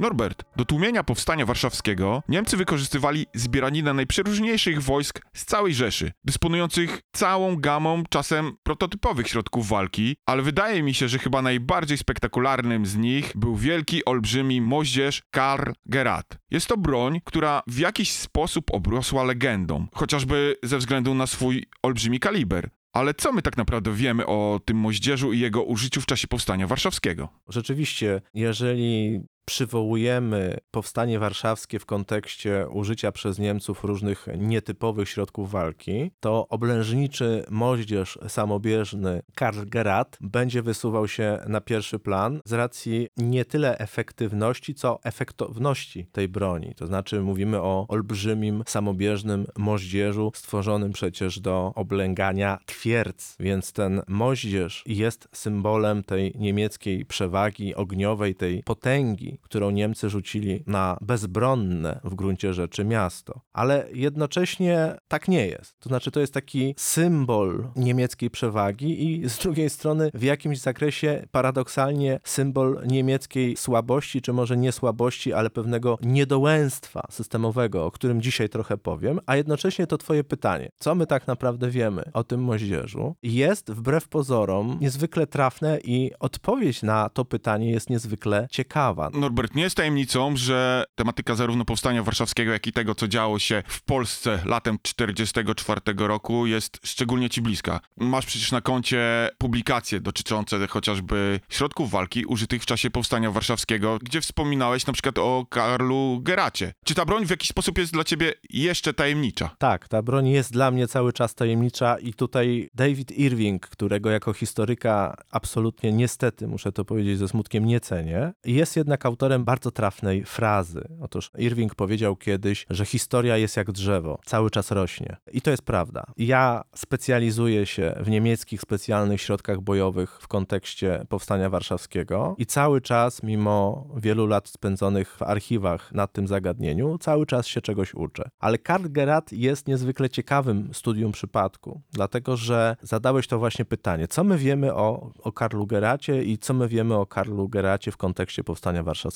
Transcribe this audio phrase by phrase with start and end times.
[0.00, 7.56] Norbert, do tłumienia powstania warszawskiego Niemcy wykorzystywali zbieraninę najprzeróżniejszych wojsk z całej Rzeszy, dysponujących całą
[7.56, 13.32] gamą czasem prototypowych środków walki, ale wydaje mi się, że chyba najbardziej spektakularnym z nich
[13.34, 16.38] był wielki, olbrzymi moździerz Karl Gerard.
[16.50, 22.20] Jest to broń, która w jakiś sposób obrosła legendą, chociażby ze względu na swój olbrzymi
[22.20, 22.70] kaliber.
[22.92, 26.66] Ale co my tak naprawdę wiemy o tym moździerzu i jego użyciu w czasie powstania
[26.66, 27.28] warszawskiego?
[27.48, 36.48] Rzeczywiście, jeżeli przywołujemy powstanie warszawskie w kontekście użycia przez Niemców różnych nietypowych środków walki, to
[36.48, 43.78] oblężniczy moździerz samobieżny Karl Gerard będzie wysuwał się na pierwszy plan z racji nie tyle
[43.78, 46.74] efektywności, co efektowności tej broni.
[46.74, 54.82] To znaczy mówimy o olbrzymim samobieżnym moździerzu stworzonym przecież do oblęgania twierdz, więc ten moździerz
[54.86, 62.54] jest symbolem tej niemieckiej przewagi ogniowej, tej potęgi, którą Niemcy rzucili na bezbronne w gruncie
[62.54, 63.40] rzeczy miasto.
[63.52, 65.78] Ale jednocześnie tak nie jest.
[65.80, 71.26] To znaczy, to jest taki symbol niemieckiej przewagi i z drugiej strony w jakimś zakresie
[71.30, 78.48] paradoksalnie symbol niemieckiej słabości, czy może nie słabości, ale pewnego niedołęstwa systemowego, o którym dzisiaj
[78.48, 80.68] trochę powiem, a jednocześnie to twoje pytanie.
[80.78, 83.14] Co my tak naprawdę wiemy o tym moździerzu?
[83.22, 89.10] Jest wbrew pozorom niezwykle trafne i odpowiedź na to pytanie jest niezwykle ciekawa.
[89.28, 93.62] Norbert, nie jest tajemnicą, że tematyka zarówno powstania warszawskiego, jak i tego, co działo się
[93.66, 97.80] w Polsce latem 1944 roku, jest szczególnie ci bliska.
[97.96, 104.20] Masz przecież na koncie publikacje dotyczące chociażby środków walki użytych w czasie powstania warszawskiego, gdzie
[104.20, 106.72] wspominałeś na przykład o Karlu Geracie.
[106.84, 109.50] Czy ta broń w jakiś sposób jest dla ciebie jeszcze tajemnicza?
[109.58, 114.32] Tak, ta broń jest dla mnie cały czas tajemnicza i tutaj David Irving, którego jako
[114.32, 120.24] historyka absolutnie niestety, muszę to powiedzieć ze smutkiem, nie cenię, jest jednak autorem bardzo trafnej
[120.24, 120.88] frazy.
[121.00, 125.16] Otóż Irving powiedział kiedyś, że historia jest jak drzewo, cały czas rośnie.
[125.32, 126.04] I to jest prawda.
[126.16, 133.22] Ja specjalizuję się w niemieckich specjalnych środkach bojowych w kontekście powstania warszawskiego i cały czas,
[133.22, 138.30] mimo wielu lat spędzonych w archiwach nad tym zagadnieniu, cały czas się czegoś uczę.
[138.38, 144.24] Ale Karl Gerard jest niezwykle ciekawym studium przypadku, dlatego że zadałeś to właśnie pytanie, co
[144.24, 148.44] my wiemy o, o Karlu Geracie i co my wiemy o Karlu Geracie w kontekście
[148.44, 149.07] powstania warszawskiego.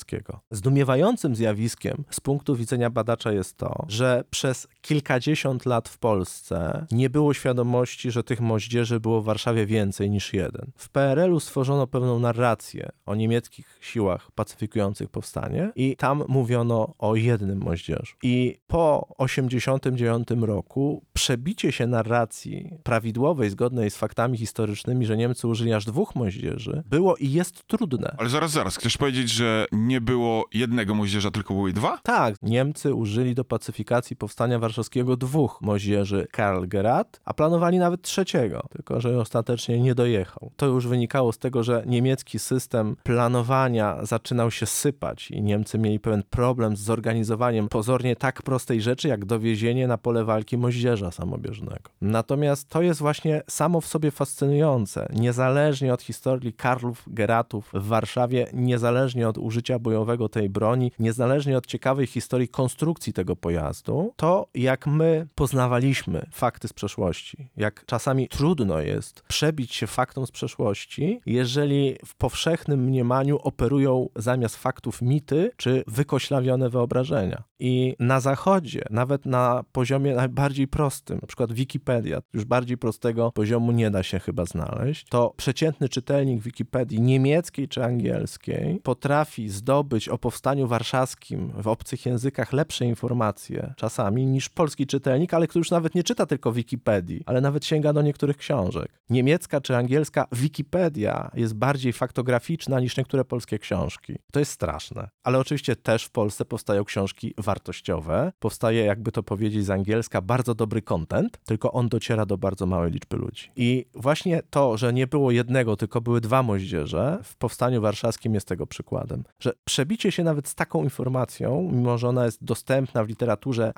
[0.51, 7.09] Zdumiewającym zjawiskiem z punktu widzenia badacza jest to, że przez kilkadziesiąt lat w Polsce nie
[7.09, 10.71] było świadomości, że tych moździerzy było w Warszawie więcej niż jeden.
[10.77, 17.59] W PRL-u stworzono pewną narrację o niemieckich siłach pacyfikujących powstanie i tam mówiono o jednym
[17.59, 18.15] moździerzu.
[18.23, 25.73] I po 1989 roku przebicie się narracji prawidłowej, zgodnej z faktami historycznymi, że Niemcy użyli
[25.73, 28.15] aż dwóch moździerzy, było i jest trudne.
[28.17, 31.97] Ale zaraz, zaraz, chcesz powiedzieć, że nie było jednego moździerza, tylko były dwa?
[32.03, 38.63] Tak, Niemcy użyli do pacyfikacji powstania warszawskiego dwóch moździerzy Karl Gerard, a planowali nawet trzeciego,
[38.71, 40.51] tylko że ostatecznie nie dojechał.
[40.55, 45.99] To już wynikało z tego, że niemiecki system planowania zaczynał się sypać i Niemcy mieli
[45.99, 51.89] pewien problem z zorganizowaniem pozornie tak prostej rzeczy, jak dowiezienie na pole walki moździerza samobieżnego.
[52.01, 55.07] Natomiast to jest właśnie samo w sobie fascynujące.
[55.15, 61.65] Niezależnie od historii Karlów Geratów w Warszawie, niezależnie od użycia bojowego tej broni, niezależnie od
[61.65, 68.79] ciekawej historii konstrukcji tego pojazdu, to jak my poznawaliśmy fakty z przeszłości, jak czasami trudno
[68.79, 75.83] jest przebić się faktom z przeszłości, jeżeli w powszechnym mniemaniu operują zamiast faktów mity czy
[75.87, 77.43] wykoślawione wyobrażenia.
[77.59, 83.71] I na zachodzie, nawet na poziomie najbardziej prostym, na przykład Wikipedia, już bardziej prostego poziomu
[83.71, 90.17] nie da się chyba znaleźć, to przeciętny czytelnik Wikipedii niemieckiej czy angielskiej potrafi zdobyć o
[90.17, 95.95] powstaniu warszawskim w obcych językach lepsze informacje czasami niż polski czytelnik, ale który już nawet
[95.95, 99.01] nie czyta tylko Wikipedii, ale nawet sięga do niektórych książek.
[99.09, 104.15] Niemiecka czy angielska Wikipedia jest bardziej faktograficzna niż niektóre polskie książki.
[104.31, 105.09] To jest straszne.
[105.23, 108.31] Ale oczywiście też w Polsce powstają książki wartościowe.
[108.39, 112.91] Powstaje, jakby to powiedzieć z angielska, bardzo dobry content, tylko on dociera do bardzo małej
[112.91, 113.51] liczby ludzi.
[113.55, 118.47] I właśnie to, że nie było jednego, tylko były dwa moździerze w Powstaniu Warszawskim jest
[118.47, 119.23] tego przykładem.
[119.39, 123.71] Że przebicie się nawet z taką informacją, mimo że ona jest dostępna w literaturze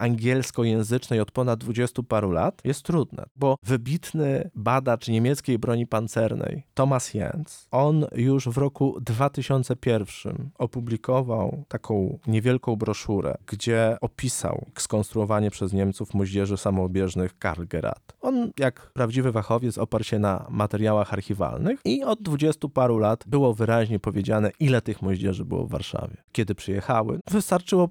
[0.65, 7.13] angielskojęzycznej od ponad 20 paru lat, jest trudne, bo wybitny badacz niemieckiej broni pancernej Thomas
[7.13, 16.13] Jens, on już w roku 2001 opublikował taką niewielką broszurę, gdzie opisał skonstruowanie przez Niemców
[16.13, 18.13] moździerzy samoobieżnych Karl Gerard.
[18.21, 23.53] On, jak prawdziwy fachowiec, oparł się na materiałach archiwalnych i od 20 paru lat było
[23.53, 26.17] wyraźnie powiedziane, ile tych moździerzy było w Warszawie.
[26.31, 27.89] Kiedy przyjechały, wystarczyło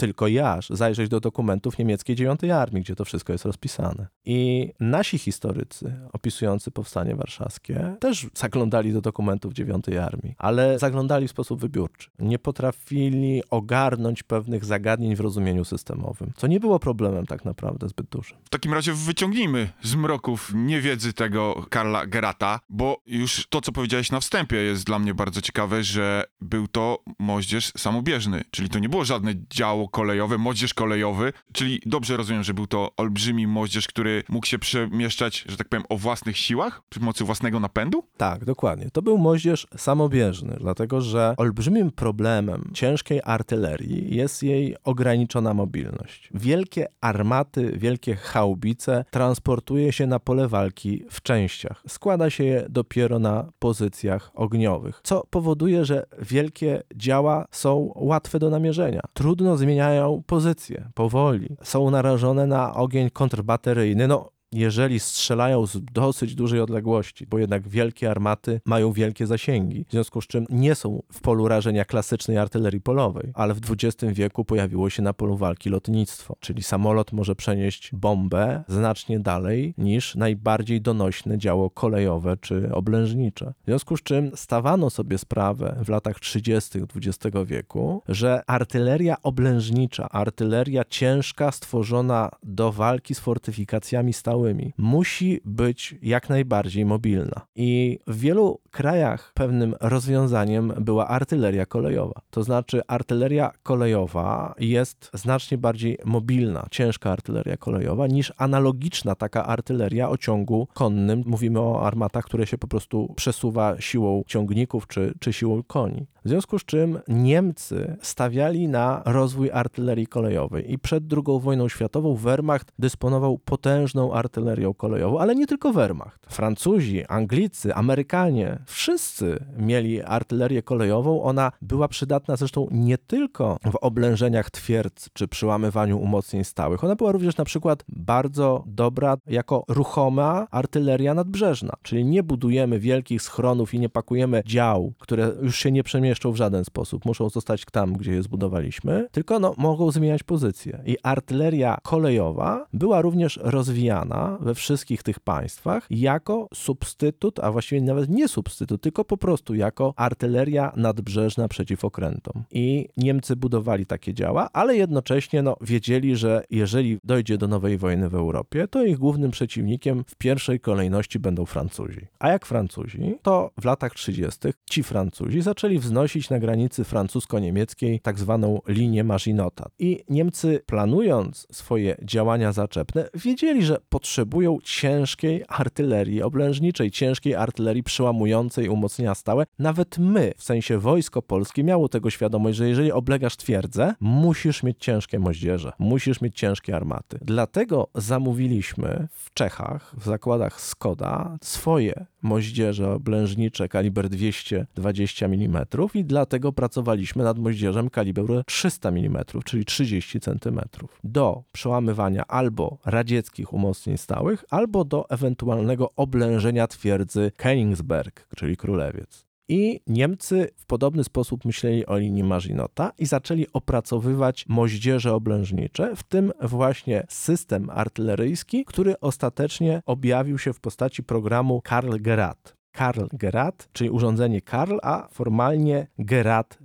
[0.00, 4.06] tylko ja zajrzeć do dokumentów niemieckiej dziewiątej armii, gdzie to wszystko jest rozpisane.
[4.24, 11.30] I nasi historycy opisujący powstanie warszawskie też zaglądali do dokumentów dziewiątej armii, ale zaglądali w
[11.30, 12.10] sposób wybiórczy.
[12.18, 18.06] Nie potrafili ogarnąć pewnych zagadnień w rozumieniu systemowym, co nie było problemem tak naprawdę zbyt
[18.06, 18.38] dużym.
[18.44, 24.10] W takim razie wyciągnijmy z mroków niewiedzy tego Karla Gerata, bo już to, co powiedziałeś
[24.10, 28.88] na wstępie, jest dla mnie bardzo ciekawe, że był to moździerz samobieżny, czyli to nie
[28.88, 34.22] było żadne działo kolejowe, moździerz kolejowy, czyli dobrze rozumiem, że był to olbrzymi moździerz, który
[34.28, 38.04] mógł się przemieszczać, że tak powiem, o własnych siłach, przy pomocy własnego napędu?
[38.16, 38.90] Tak, dokładnie.
[38.92, 46.28] To był moździerz samobieżny, dlatego że olbrzymim problemem ciężkiej artylerii jest jej ograniczona mobilność.
[46.34, 51.82] Wielkie armaty, wielkie haubice transportuje się na pole walki w częściach.
[51.88, 58.50] Składa się je dopiero na pozycjach ogniowych, co powoduje, że wielkie działa są łatwe do
[58.50, 59.00] namierzenia.
[59.14, 61.56] Trudno zmieniać zmieniają pozycję powoli.
[61.62, 64.08] Są narażone na ogień kontrbateryjny.
[64.08, 69.90] No, jeżeli strzelają z dosyć dużej odległości, bo jednak wielkie armaty mają wielkie zasięgi, w
[69.90, 74.44] związku z czym nie są w polu rażenia klasycznej artylerii polowej, ale w XX wieku
[74.44, 80.80] pojawiło się na polu walki lotnictwo, czyli samolot może przenieść bombę znacznie dalej niż najbardziej
[80.80, 83.52] donośne działo kolejowe czy oblężnicze.
[83.62, 86.78] W związku z czym stawano sobie sprawę w latach 30.
[86.96, 95.94] XX wieku, że artyleria oblężnicza, artyleria ciężka stworzona do walki z fortyfikacjami stałymi, musi być
[96.02, 97.46] jak najbardziej mobilna.
[97.56, 102.20] I w wielu krajach pewnym rozwiązaniem była artyleria kolejowa.
[102.30, 110.08] To znaczy, artyleria kolejowa jest znacznie bardziej mobilna, ciężka artyleria kolejowa, niż analogiczna taka artyleria
[110.08, 111.22] o ciągu konnym.
[111.26, 116.06] Mówimy o armatach, które się po prostu przesuwa siłą ciągników czy, czy siłą koni.
[116.24, 122.14] W związku z czym Niemcy stawiali na rozwój artylerii kolejowej i przed II wojną światową
[122.14, 126.26] Wehrmacht dysponował potężną artylerią kolejową, ale nie tylko Wehrmacht.
[126.28, 131.22] Francuzi, Anglicy, Amerykanie, wszyscy mieli artylerię kolejową.
[131.22, 136.84] Ona była przydatna zresztą nie tylko w oblężeniach twierdz czy przyłamywaniu umocnień stałych.
[136.84, 143.22] Ona była również na przykład bardzo dobra jako ruchoma artyleria nadbrzeżna, czyli nie budujemy wielkich
[143.22, 147.04] schronów i nie pakujemy dział, które już się nie przemieszczą w żaden sposób.
[147.04, 150.82] Muszą zostać tam, gdzie je zbudowaliśmy, tylko no, mogą zmieniać pozycję.
[150.86, 158.10] I artyleria kolejowa była również rozwijana we wszystkich tych państwach jako substytut, a właściwie nawet
[158.10, 162.44] nie substytut, tylko po prostu jako artyleria nadbrzeżna przeciw okrętom.
[162.50, 168.08] I Niemcy budowali takie działa, ale jednocześnie no, wiedzieli, że jeżeli dojdzie do nowej wojny
[168.08, 172.06] w Europie, to ich głównym przeciwnikiem w pierwszej kolejności będą Francuzi.
[172.18, 174.38] A jak Francuzi, to w latach 30.
[174.70, 175.99] ci Francuzi zaczęli wznosić
[176.30, 179.70] na granicy francusko-niemieckiej tak zwaną linię Maginota.
[179.78, 188.68] I Niemcy planując swoje działania zaczepne, wiedzieli, że potrzebują ciężkiej artylerii oblężniczej, ciężkiej artylerii przełamującej
[188.68, 189.46] umocnienia stałe.
[189.58, 194.76] Nawet my, w sensie wojsko polskie, miało tego świadomość, że jeżeli oblegasz twierdzę, musisz mieć
[194.78, 197.18] ciężkie moździerze, musisz mieć ciężkie armaty.
[197.22, 206.52] Dlatego zamówiliśmy w Czechach, w zakładach Skoda, swoje moździerze oblężnicze kaliber 220 mm i dlatego
[206.52, 210.60] pracowaliśmy nad moździerzem kalibru 300 mm, czyli 30 cm,
[211.04, 219.30] do przełamywania albo radzieckich umocnień stałych, albo do ewentualnego oblężenia twierdzy Königsberg, czyli Królewiec.
[219.48, 226.02] I Niemcy w podobny sposób myśleli o linii Maginota i zaczęli opracowywać moździerze oblężnicze, w
[226.02, 232.59] tym właśnie system artyleryjski, który ostatecznie objawił się w postaci programu Karl Gerard.
[232.72, 236.58] Karl Gerät, czyli urządzenie Karl, a formalnie Gerät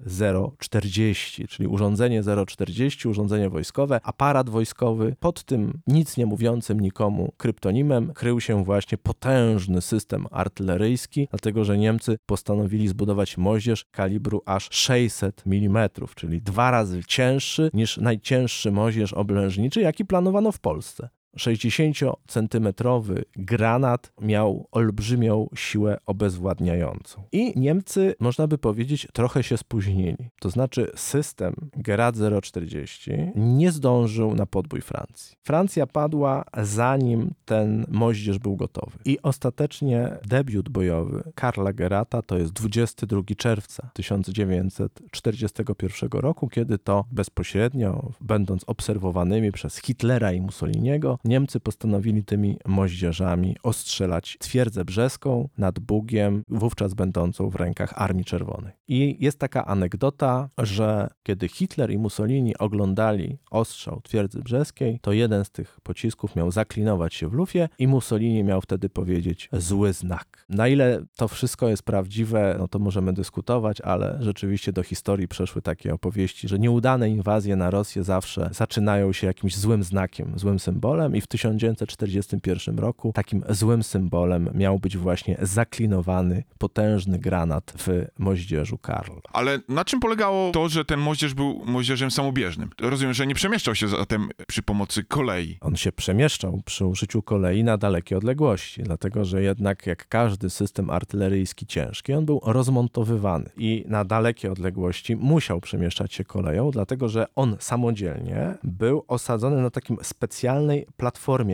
[0.59, 5.15] 040, czyli urządzenie 040, urządzenie wojskowe, aparat wojskowy.
[5.19, 11.77] Pod tym nic nie mówiącym nikomu kryptonimem krył się właśnie potężny system artyleryjski, dlatego że
[11.77, 19.13] Niemcy postanowili zbudować moździerz kalibru aż 600 mm, czyli dwa razy cięższy niż najcięższy moździerz
[19.13, 21.09] oblężniczy, jaki planowano w Polsce.
[21.37, 27.23] 60-centymetrowy granat miał olbrzymią siłę obezwładniającą.
[27.31, 30.29] I Niemcy, można by powiedzieć, trochę się spóźnili.
[30.39, 35.37] To znaczy system Gerad 040 nie zdążył na podbój Francji.
[35.43, 38.97] Francja padła zanim ten moździerz był gotowy.
[39.05, 48.11] I ostatecznie debiut bojowy Karla Gerata to jest 22 czerwca 1941 roku, kiedy to bezpośrednio,
[48.21, 56.43] będąc obserwowanymi przez Hitlera i Mussoliniego, Niemcy postanowili tymi moździerzami ostrzelać twierdzę brzeską nad Bugiem,
[56.49, 58.73] wówczas będącą w rękach Armii Czerwonej.
[58.87, 65.45] I jest taka anegdota, że kiedy Hitler i Mussolini oglądali ostrzał twierdzy brzeskiej, to jeden
[65.45, 70.45] z tych pocisków miał zaklinować się w lufie i Mussolini miał wtedy powiedzieć zły znak.
[70.49, 75.61] Na ile to wszystko jest prawdziwe, no to możemy dyskutować, ale rzeczywiście do historii przeszły
[75.61, 81.14] takie opowieści, że nieudane inwazje na Rosję zawsze zaczynają się jakimś złym znakiem, złym symbolem
[81.15, 88.77] i w 1941 roku takim złym symbolem miał być właśnie zaklinowany potężny granat w moździerzu
[88.77, 89.11] Karl.
[89.33, 92.69] Ale na czym polegało to, że ten moździerz był moździerzem samobieżnym?
[92.81, 95.57] Rozumiem, że nie przemieszczał się zatem przy pomocy kolei.
[95.61, 100.89] On się przemieszczał przy użyciu kolei na dalekie odległości, dlatego że jednak jak każdy system
[100.89, 107.25] artyleryjski ciężki, on był rozmontowywany i na dalekie odległości musiał przemieszczać się koleją, dlatego że
[107.35, 111.04] on samodzielnie był osadzony na takim specjalnej platformie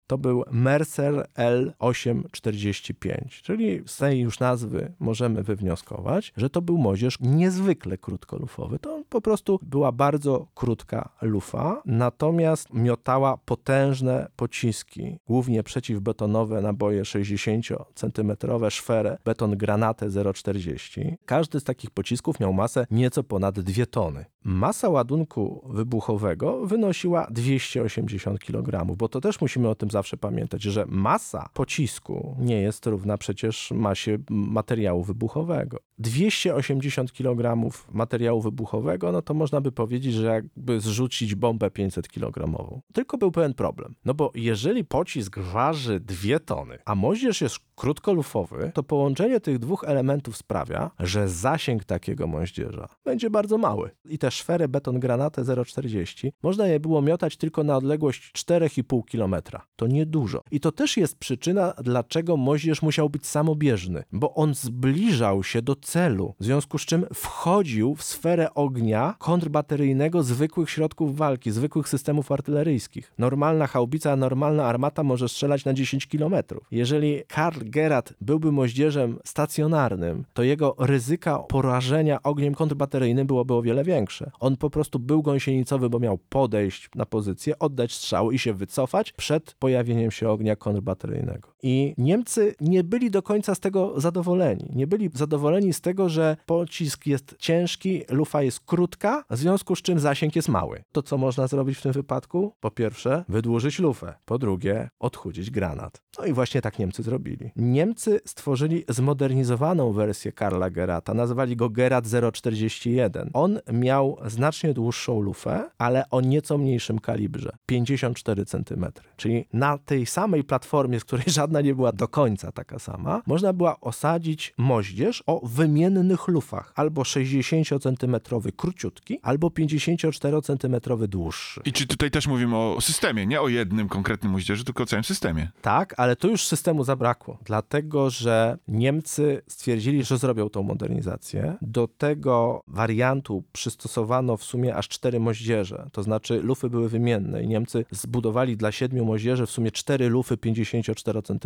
[0.08, 7.18] To był Mercer L845, czyli z tej już nazwy możemy wywnioskować, że to był moździerz
[7.20, 8.80] niezwykle krótkolufowy.
[8.80, 17.66] To po prostu była bardzo krótka lufa, natomiast miotała potężne pociski, głównie przeciwbetonowe naboje 60
[17.96, 18.32] cm,
[18.70, 21.16] szferę, beton granatę 0,40.
[21.26, 24.26] Każdy z takich pocisków miał masę nieco ponad 2 tony.
[24.44, 30.86] Masa ładunku wybuchowego wynosiła 280 kg, bo to też musimy o tym zawsze pamiętać, że
[30.88, 35.78] masa pocisku nie jest równa przecież masie materiału wybuchowego.
[36.00, 42.58] 280 kg materiału wybuchowego, no to można by powiedzieć, że jakby zrzucić bombę 500 kg.
[42.94, 48.72] Tylko był pewien problem, no bo jeżeli pocisk waży 2 tony, a moździerz jest krótkolufowy,
[48.74, 53.90] to połączenie tych dwóch elementów sprawia, że zasięg takiego moździerza będzie bardzo mały.
[54.06, 55.00] I te szfery beton
[55.32, 59.36] granatę 0,40 można je było miotać tylko na odległość 4,5 km.
[59.76, 60.44] To niedużo.
[60.52, 65.76] I to też jest przyczyna, dlaczego moździerz musiał być samobieżny, bo on zbliżał się do
[65.76, 72.32] celu, w związku z czym wchodził w sferę ognia kontrbateryjnego zwykłych środków walki, zwykłych systemów
[72.32, 73.14] artyleryjskich.
[73.18, 76.36] Normalna haubica, normalna armata może strzelać na 10 km.
[76.72, 83.84] Jeżeli Karl Gerard byłby moździerzem stacjonarnym, to jego ryzyka porażenia ogniem kontrbateryjnym byłoby o wiele
[83.84, 84.32] większe.
[84.40, 89.12] On po prostu był gąsienicowy, bo miał podejść na pozycję, oddać strzał i się wycofać
[89.12, 91.51] przed pojawieniem się ognia kontrbateryjnego.
[91.64, 94.72] I Niemcy nie byli do końca z tego zadowoleni.
[94.76, 99.82] Nie byli zadowoleni z tego, że pocisk jest ciężki, lufa jest krótka, w związku z
[99.82, 100.84] czym zasięg jest mały.
[100.92, 102.54] To co można zrobić w tym wypadku?
[102.60, 104.14] Po pierwsze, wydłużyć lufę.
[104.26, 106.02] Po drugie, odchudzić granat.
[106.20, 107.52] No i właśnie tak Niemcy zrobili.
[107.56, 113.30] Niemcy stworzyli zmodernizowaną wersję Karla Gerata, nazwali go Gerat 041.
[113.34, 118.86] On miał znacznie dłuższą lufę, ale o nieco mniejszym kalibrze 54 cm.
[119.18, 123.54] Czyli na tej samej platformie, z której żadna nie była do końca taka sama, można
[123.54, 128.16] była osadzić moździerz o wymiennych lufach, albo 60 cm
[128.58, 130.76] króciutki, albo 54 cm
[131.08, 131.62] dłuższy.
[131.66, 135.04] I czy tutaj też mówimy o systemie, nie o jednym konkretnym moździerzu, tylko o całym
[135.04, 135.52] systemie?
[135.62, 141.58] Tak, ale tu już systemu zabrakło, dlatego że Niemcy stwierdzili, że zrobią tą modernizację.
[141.62, 147.48] Do tego wariantu przystosowano w sumie aż cztery moździerze, to znaczy lufy były wymienne i
[147.48, 151.41] Niemcy zbudowali dla siedmiu moździerzy w sumie cztery lufy 54 cm,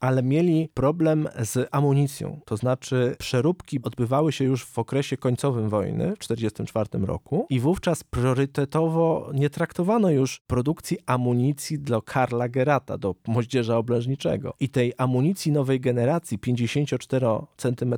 [0.00, 6.04] ale mieli problem z amunicją, to znaczy przeróbki odbywały się już w okresie końcowym wojny
[6.04, 13.14] w 1944 roku i wówczas priorytetowo nie traktowano już produkcji amunicji dla Karla Gerata, do
[13.26, 14.54] moździerza oblężniczego.
[14.60, 17.94] I tej amunicji nowej generacji 54 cm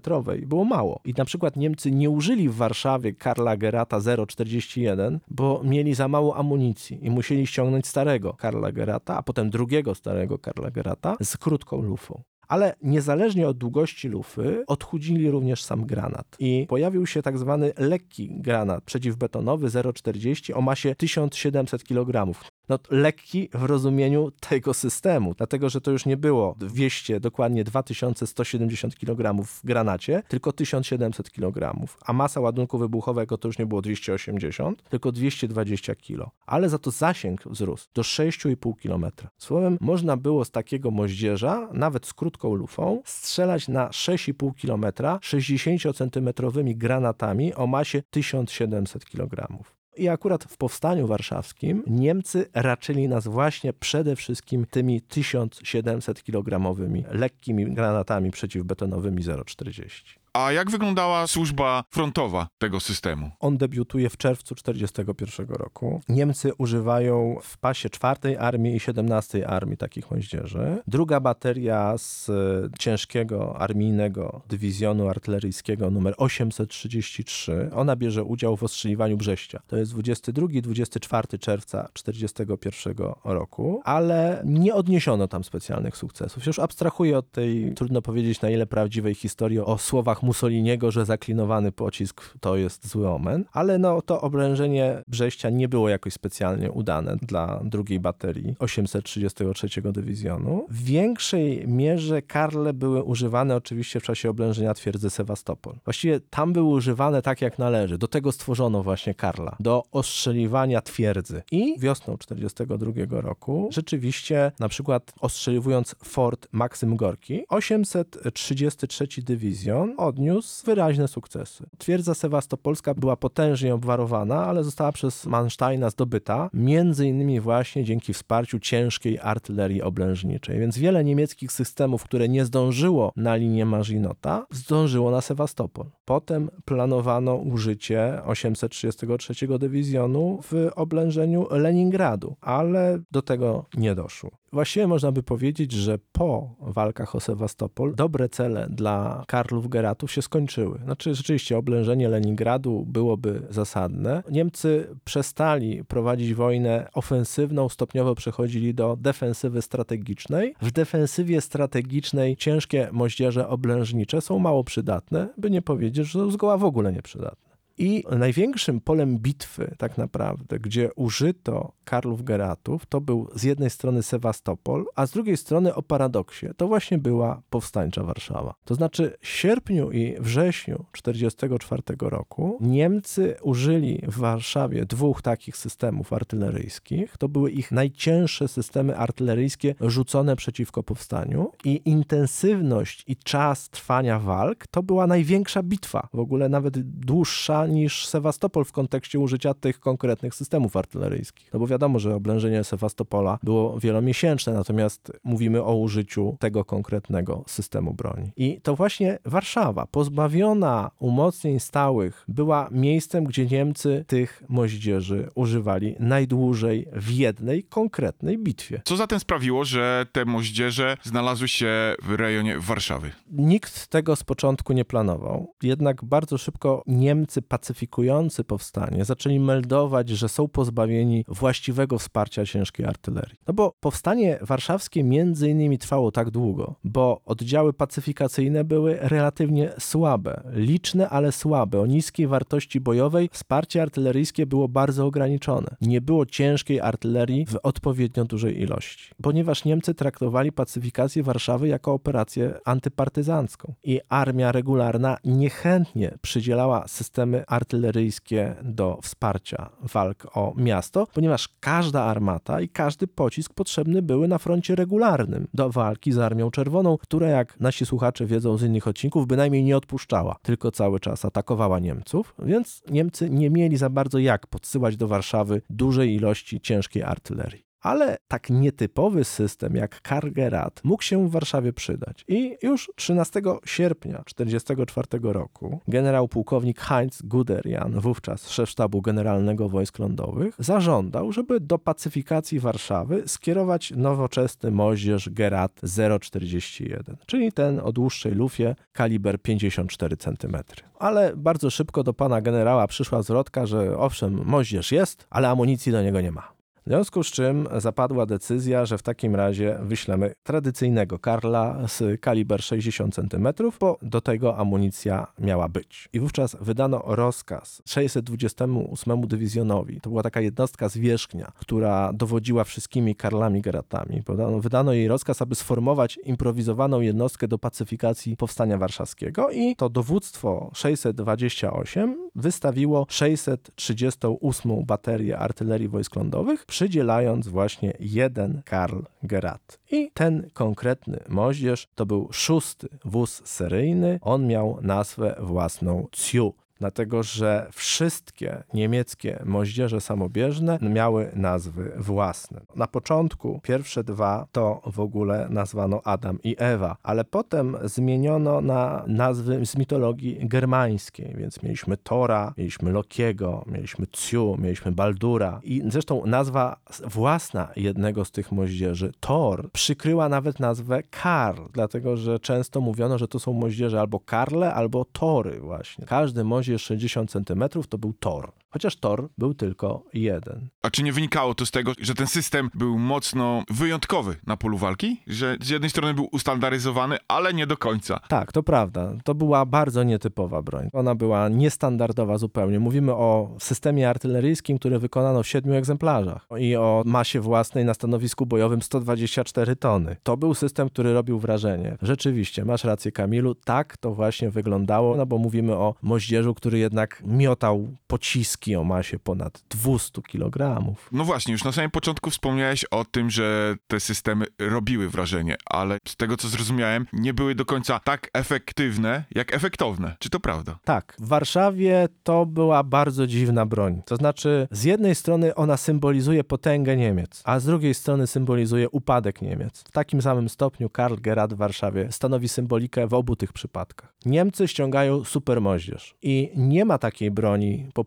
[0.47, 1.01] było mało.
[1.05, 6.37] I na przykład Niemcy nie użyli w Warszawie Karla Gerata 041, bo mieli za mało
[6.37, 11.83] amunicji i musieli ściągnąć starego Karla Gerata, a potem drugiego starego Karla Gerata z krótką
[11.83, 16.37] lufą ale niezależnie od długości lufy odchudzili również sam granat.
[16.39, 22.39] I pojawił się tak zwany lekki granat przeciwbetonowy 0,40 o masie 1700 kg.
[22.69, 28.95] No, lekki w rozumieniu tego systemu, dlatego że to już nie było 200, dokładnie 2170
[28.95, 34.83] kg w granacie, tylko 1700 kg, a masa ładunku wybuchowego to już nie było 280,
[34.83, 36.31] tylko 220 kg.
[36.47, 39.07] Ale za to zasięg wzrósł do 6,5 km.
[39.39, 44.85] Słowem, można było z takiego moździerza, nawet z krótką lufą, strzelać na 6,5 km
[45.19, 49.63] 60-centymetrowymi granatami o masie 1700 kg.
[49.97, 57.75] I akurat w powstaniu warszawskim Niemcy raczyli nas właśnie przede wszystkim tymi 1700 kilogramowymi lekkimi
[57.75, 60.22] granatami przeciwbetonowymi 0,40.
[60.35, 63.31] A jak wyglądała służba frontowa tego systemu?
[63.41, 66.01] On debiutuje w czerwcu 1941 roku.
[66.09, 70.83] Niemcy używają w pasie 4 Armii i 17 Armii takich moździerzy.
[70.87, 72.33] Druga bateria z e,
[72.79, 79.63] ciężkiego armijnego dywizjonu artyleryjskiego numer 833, ona bierze udział w ostrzeliwaniu Brześcia.
[79.67, 86.47] To jest 22-24 czerwca 1941 roku, ale nie odniesiono tam specjalnych sukcesów.
[86.47, 91.73] Już abstrahuję od tej, trudno powiedzieć na ile prawdziwej historii o słowach Mussoliniego, że zaklinowany
[91.73, 97.17] pocisk to jest zły omen, ale no to obrężenie Brześcia nie było jakoś specjalnie udane
[97.17, 100.67] dla drugiej baterii 833 dywizjonu.
[100.71, 105.75] W większej mierze karle były używane oczywiście w czasie oblężenia twierdzy Sewastopol.
[105.85, 107.99] Właściwie tam były używane tak jak należy.
[107.99, 111.43] Do tego stworzono właśnie karla, do ostrzeliwania twierdzy.
[111.53, 121.09] I wiosną 42 roku rzeczywiście na przykład ostrzeliwując fort Maksym Gorki 833 dywizjon odniósł wyraźne
[121.09, 121.67] sukcesy.
[121.79, 128.59] Twierdza sewastopolska była potężnie obwarowana, ale została przez Mansteina zdobyta, między innymi właśnie dzięki wsparciu
[128.59, 130.59] ciężkiej artylerii oblężniczej.
[130.59, 135.87] Więc wiele niemieckich systemów, które nie zdążyło na linię Marzinota, zdążyło na Sewastopol.
[136.05, 144.42] Potem planowano użycie 833 dywizjonu w oblężeniu Leningradu, ale do tego nie doszło.
[144.53, 150.23] Właściwie można by powiedzieć, że po walkach o Sewastopol dobre cele dla Karlów Geratów się
[150.23, 150.79] skończyły.
[150.85, 154.23] Znaczy rzeczywiście oblężenie Leningradu byłoby zasadne.
[154.31, 160.55] Niemcy przestali prowadzić wojnę ofensywną, stopniowo przechodzili do defensywy strategicznej.
[160.63, 166.57] W defensywie strategicznej ciężkie moździerze oblężnicze są mało przydatne, by nie powiedzieć, że są zgoła
[166.57, 167.52] w ogóle nieprzydatne.
[167.79, 174.03] I największym polem bitwy, tak naprawdę, gdzie użyto Karlów Geratów, to był z jednej strony
[174.03, 178.55] Sewastopol, a z drugiej strony o paradoksie, to właśnie była powstańcza Warszawa.
[178.65, 186.13] To znaczy w sierpniu i wrześniu 1944 roku Niemcy użyli w Warszawie dwóch takich systemów
[186.13, 187.17] artyleryjskich.
[187.17, 194.67] To były ich najcięższe systemy artyleryjskie rzucone przeciwko powstaniu i intensywność i czas trwania walk
[194.67, 200.35] to była największa bitwa, w ogóle nawet dłuższa niż Sewastopol w kontekście użycia tych konkretnych
[200.35, 201.53] systemów artyleryjskich.
[201.53, 207.95] No bo wiadomo, że oblężenie Sewastopola było wielomiesięczne, natomiast mówimy o użyciu tego konkretnego systemu
[207.95, 208.33] broni.
[208.37, 216.87] I to właśnie Warszawa, pozbawiona umocnień stałych, była miejscem, gdzie Niemcy tych moździerzy używali najdłużej
[216.93, 218.83] w jednej konkretnej bitwie.
[218.85, 223.11] Co zatem sprawiło, że te moździerze znalazły się w rejonie Warszawy?
[223.31, 230.29] Nikt tego z początku nie planował, jednak bardzo szybko Niemcy pacyfikujący powstanie zaczęli meldować, że
[230.29, 233.39] są pozbawieni właściwego wsparcia ciężkiej artylerii.
[233.47, 240.43] No bo powstanie warszawskie między innymi trwało tak długo, bo oddziały pacyfikacyjne były relatywnie słabe,
[240.53, 241.81] liczne, ale słabe.
[241.81, 245.77] O niskiej wartości bojowej wsparcie artyleryjskie było bardzo ograniczone.
[245.81, 252.55] Nie było ciężkiej artylerii w odpowiednio dużej ilości, ponieważ Niemcy traktowali pacyfikację Warszawy jako operację
[252.65, 262.03] antypartyzancką i armia regularna niechętnie przydzielała systemy artyleryjskie do wsparcia walk o miasto, ponieważ każda
[262.03, 267.29] armata i każdy pocisk potrzebny były na froncie regularnym do walki z Armią Czerwoną, która,
[267.29, 272.35] jak nasi słuchacze wiedzą z innych odcinków, bynajmniej nie odpuszczała, tylko cały czas atakowała Niemców,
[272.39, 277.72] więc Niemcy nie mieli za bardzo jak podsyłać do Warszawy dużej ilości ciężkiej artylerii.
[277.83, 282.25] Ale tak nietypowy system jak Kargerat mógł się w Warszawie przydać.
[282.29, 289.99] I już 13 sierpnia 1944 roku generał pułkownik Heinz Guderian, wówczas szef sztabu generalnego wojsk
[289.99, 295.81] lądowych, zażądał, żeby do pacyfikacji Warszawy skierować nowoczesny moździerz Gerat
[296.21, 300.57] 041, czyli ten o dłuższej lufie kaliber 54 cm.
[300.99, 306.03] Ale bardzo szybko do pana generała przyszła zwrotka, że owszem, moździerz jest, ale amunicji do
[306.03, 306.62] niego nie ma.
[306.83, 312.63] W związku z czym zapadła decyzja, że w takim razie wyślemy tradycyjnego Karla z kaliber
[312.63, 313.49] 60 cm,
[313.81, 316.09] bo do tego amunicja miała być.
[316.13, 320.01] I wówczas wydano rozkaz 628 dywizjonowi.
[320.01, 324.23] To była taka jednostka zwierzchnia, która dowodziła wszystkimi Karlami Geratami.
[324.23, 330.71] Podano- Wydano jej rozkaz, aby sformować improwizowaną jednostkę do pacyfikacji powstania warszawskiego i to dowództwo
[330.75, 339.79] 628 wystawiło 638 baterię artylerii wojsk lądowych, przydzielając właśnie jeden Karl Gerat.
[339.91, 344.19] I ten konkretny moździerz to był szósty wóz seryjny.
[344.23, 346.55] On miał nazwę własną Ciu.
[346.83, 352.61] Dlatego, że wszystkie niemieckie moździerze samobieżne miały nazwy własne.
[352.77, 359.05] Na początku pierwsze dwa to w ogóle nazwano Adam i Ewa, ale potem zmieniono na
[359.07, 366.27] nazwy z mitologii germańskiej, więc mieliśmy Tora, mieliśmy Lokiego, mieliśmy Ciu, mieliśmy Baldura i zresztą
[366.27, 373.19] nazwa własna jednego z tych moździerzy, Thor, przykryła nawet nazwę Karl, dlatego, że często mówiono,
[373.19, 376.07] że to są moździerze albo Karle, albo Tory właśnie.
[376.07, 378.53] Każdy moździerz 60 cm to był Thor.
[378.73, 380.69] Chociaż Thor był tylko jeden.
[380.83, 384.79] A czy nie wynikało to z tego, że ten system był mocno wyjątkowy na polu
[384.79, 385.23] walki?
[385.27, 388.21] Że z jednej strony był ustandaryzowany, ale nie do końca.
[388.29, 389.13] Tak, to prawda.
[389.25, 390.89] To była bardzo nietypowa broń.
[390.93, 392.81] Ona była niestandardowa zupełnie.
[392.81, 398.47] Mówimy o systemie artyleryjskim, który wykonano w siedmiu egzemplarzach i o masie własnej na stanowisku
[398.47, 400.17] bojowym 124 tony.
[400.23, 401.97] To był system, który robił wrażenie.
[402.03, 407.23] Rzeczywiście, masz rację Kamilu, tak to właśnie wyglądało, no bo mówimy o moździerzu, który jednak
[407.27, 410.83] miotał pociski o masie ponad 200 kg.
[411.13, 415.99] No właśnie, już na samym początku wspomniałeś o tym, że te systemy robiły wrażenie, ale
[416.09, 420.17] z tego co zrozumiałem, nie były do końca tak efektywne, jak efektowne.
[420.19, 420.79] Czy to prawda?
[420.85, 424.03] Tak, w Warszawie to była bardzo dziwna broń.
[424.07, 429.43] To znaczy, z jednej strony ona symbolizuje potęgę Niemiec, a z drugiej strony symbolizuje upadek
[429.43, 429.81] Niemiec.
[429.81, 434.15] W takim samym stopniu Karl Gerard w Warszawie stanowi symbolikę w obu tych przypadkach.
[434.25, 438.05] Niemcy ściągają supermoździerz i nie ma takiej broni po